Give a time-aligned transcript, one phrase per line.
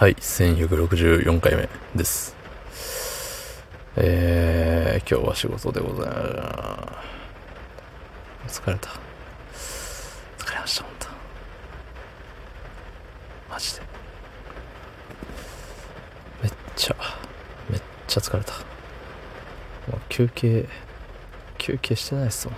[0.00, 2.34] はい、1164回目です。
[3.96, 7.04] えー、今日は仕事でございま
[8.48, 8.62] す。
[8.62, 8.88] 疲れた。
[10.38, 11.06] 疲れました、ほんと。
[13.50, 13.82] マジで。
[16.44, 16.96] めっちゃ、
[17.68, 18.52] めっちゃ疲れた。
[18.54, 20.66] もう休憩、
[21.58, 22.56] 休憩してないっすもん。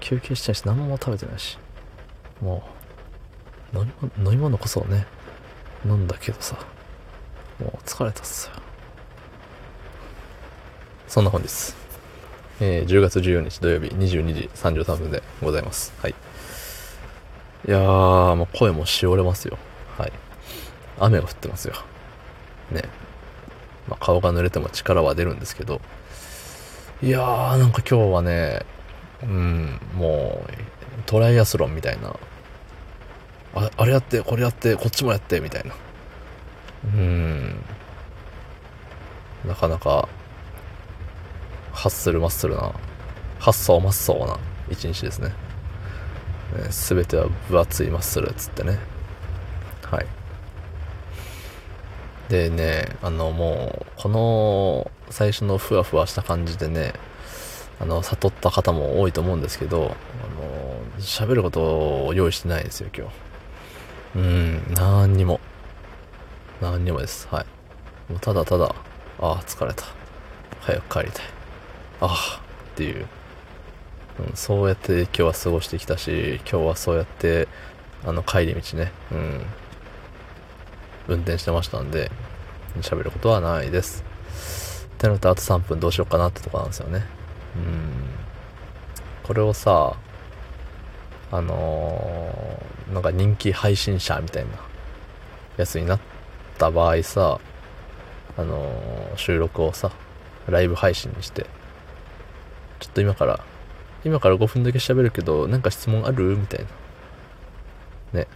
[0.00, 1.56] 休憩してないし、何も食べてないし。
[2.42, 2.62] も
[3.72, 5.06] う、飲み物飲み物こそね、
[5.86, 6.56] 飲んだけどさ、
[7.60, 8.54] もう疲れたっすよ。
[11.08, 11.74] そんな本日。
[12.60, 15.92] えー、10月14日土曜日22時33分でございます。
[16.00, 16.14] はい。
[17.68, 19.58] いやー、もう声もしおれますよ。
[19.98, 20.12] はい。
[20.98, 21.74] 雨が降ってますよ。
[22.70, 22.82] ね。
[23.88, 25.80] まあ、顔が濡れても力は出るんですけど、
[27.02, 28.64] いやー、なんか今日はね、
[29.22, 32.16] うん、もう、トライアスロンみたいな、
[33.56, 35.74] ああれやって、これやって、こっちもやって、みたいな。
[36.84, 37.64] うん。
[39.46, 40.08] なかなか、
[41.72, 42.72] ハッスルマッスルな、
[43.38, 44.38] 発想マッソーな
[44.70, 45.32] 一日ですね。
[46.70, 48.78] すべては分厚いマッスルっつってね。
[49.82, 50.06] はい。
[52.28, 56.92] でね、あのもう、この最初のふわふわした感じでね、
[57.80, 63.25] あの、悟った方も多いと思うんですけど、あの、喋ることを用意してないんですよ、今日。
[64.16, 65.40] うん、なんにも。
[66.62, 67.28] なんにもです。
[67.30, 67.46] はい。
[68.10, 68.74] もうただただ、
[69.18, 69.84] ああ、疲れた。
[70.60, 71.24] 早く帰りたい。
[72.00, 72.40] ああ、
[72.72, 73.06] っていう。
[74.18, 77.46] うん、そうやって今日は過ごしてきたし、今日はそうやって、
[78.06, 79.42] あの、帰り道ね、うん、
[81.08, 82.10] 運転してましたんで、
[82.80, 84.02] 喋ることはないです。
[84.94, 87.04] ってのと、あと3分どうしようかなってとこなんですよね。
[87.54, 87.92] うん。
[89.24, 89.94] これをさ、
[91.30, 94.50] あのー、なんか人気配信者みたいな
[95.56, 96.00] やつになっ
[96.58, 97.40] た場合さ、
[98.36, 99.90] あのー、収録をさ、
[100.48, 101.46] ライブ配信にして、
[102.78, 103.40] ちょっと今から、
[104.04, 106.64] 今から5分だけ喋るけど、なんか質問あるみたい
[108.12, 108.20] な。
[108.20, 108.28] ね。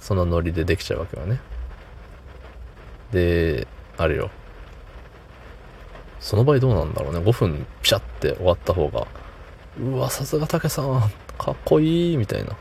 [0.00, 1.38] そのノリでできちゃうわけよね。
[3.12, 4.30] で、あれよ。
[6.18, 7.20] その場合どうなんだろうね。
[7.20, 9.06] 5分ピシャって終わった方が、
[9.78, 12.56] うわ、さすが竹さん、かっこいい、みたいな。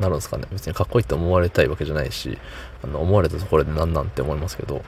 [0.00, 0.44] なるんですかね。
[0.52, 2.38] 別にかっこいいって思われたいわけじゃないし、
[2.84, 4.84] あの、思われたところでなんなんて思いますけど、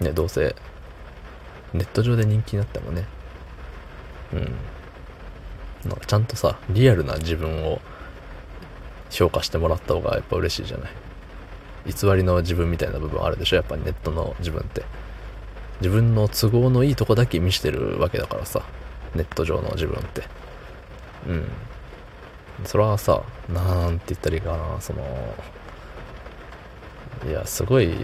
[0.00, 0.54] ね、どうせ、
[1.74, 3.06] ネット上で人気になってもね、
[4.32, 5.88] うん。
[5.88, 7.80] なんかちゃんとさ、リアルな自分を
[9.10, 10.90] 評価してもらった方がやっぱ嬉しいじゃない。
[11.86, 14.84] 偽りの自分みたいな部分あるでしょやっぱネットの自分って。
[15.80, 18.62] 自分の都合のいいとこだけ見してるわけだからさ。
[19.14, 20.22] ネット上の自分って。
[21.26, 21.48] うん。
[22.64, 25.02] それはさ、なんて言ったらいいかな、その、
[27.28, 27.94] いや、すごい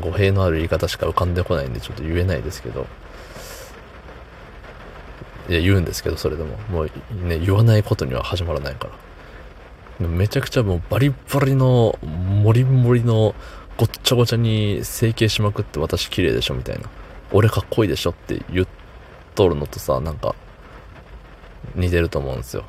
[0.00, 2.86] 語弊のある言い方しか浮かんでこないんでちょっと言えないですけど、
[5.48, 6.56] いや、言うんですけど、それでも。
[6.70, 6.90] もう
[7.26, 8.88] ね、言わないことには始まらないか
[10.00, 10.08] ら。
[10.08, 13.34] めちゃくちゃもうバリバリの、モリモリの、
[13.76, 16.88] ごっちゃごちゃに整形しまくって私綺麗でしょみたいな。
[17.32, 18.66] 俺かっこいいでしょって言っ
[19.34, 20.34] とるのとさ、なんか、
[21.74, 22.64] 似てると思うんですよ。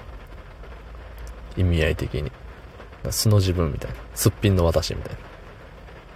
[1.57, 2.31] 意味合い的に。
[3.09, 3.97] 素の自分みたいな。
[4.15, 5.19] すっぴんの私みたいな。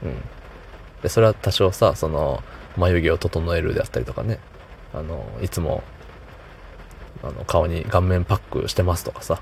[0.10, 0.22] うん。
[1.02, 2.44] で、それは多少さ、その、
[2.78, 4.40] 眉毛を整えるであったりとかね。
[4.94, 5.84] あの、いつも、
[7.24, 9.42] あの、顔に顔面パックしてますとかさ。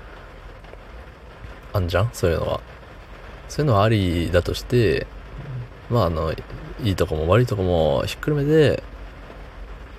[1.72, 2.10] あんじゃん？
[2.12, 2.60] そういうのは。
[3.48, 5.06] そういうのはありだとして、
[5.90, 6.32] まああの、
[6.82, 8.82] いいとこも悪いとこもひっくるめて、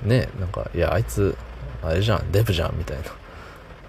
[0.02, 1.38] ね、なんか、いや、あいつ、
[1.81, 3.03] あれじゃん、デブじゃん、みたいな。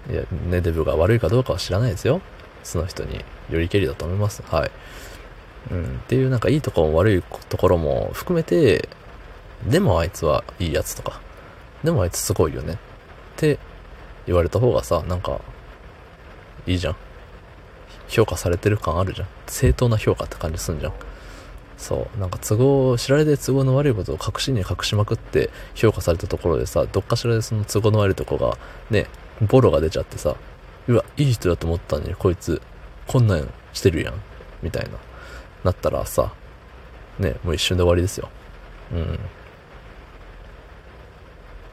[0.09, 2.21] いや、ね、デブが悪いかどうかは知らないですよ。
[2.63, 4.43] その人によりけりだと思います。
[4.43, 4.71] はい。
[5.71, 5.83] うん。
[5.83, 8.89] っていう、なんかいいところも悪いところも含めて、
[9.67, 11.21] でもあいつはいいやつとか、
[11.83, 12.77] でもあいつすごいよねっ
[13.35, 13.59] て
[14.25, 15.39] 言われた方がさ、なんか、
[16.65, 16.95] いいじゃん。
[18.07, 19.27] 評価されてる感あるじゃん。
[19.47, 20.93] 正当な評価って感じすんじゃん。
[21.77, 22.19] そう。
[22.19, 28.57] なんか都合、知られて都合の悪いことを隠しに隠しまくって評価されたところでさ、どっかしらでその都合の悪いとこが、
[28.89, 29.07] ね、
[29.41, 30.35] ボロが出ちゃってさ、
[30.87, 32.61] うわ、いい人だと思ったのに、こいつ、
[33.07, 34.13] こんなんしてるやん。
[34.61, 34.89] みたいな。
[35.63, 36.31] なったらさ、
[37.17, 38.29] ね、もう一瞬で終わりですよ。
[38.93, 39.03] うん。
[39.03, 39.17] っ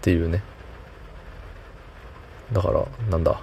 [0.00, 0.42] ていうね。
[2.52, 3.40] だから、なんだ？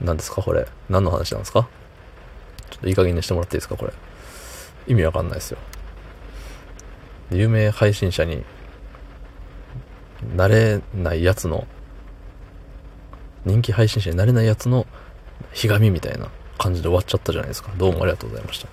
[0.00, 0.66] 何ですかこれ？
[0.88, 1.68] 何の話なんですか？
[2.70, 3.92] ちょっといい加減にしてもらっていいですかこれ？
[4.86, 5.58] 意味わかんないですよ。
[7.30, 8.44] 有名配信者に
[10.36, 11.66] なれないやつの、
[13.46, 14.86] 人気配信者になれないやつの、
[15.52, 16.28] ひがみみたいな
[16.58, 17.70] 感じで終わっちゃったじゃないですか。
[17.78, 18.68] どうもありがとうございました。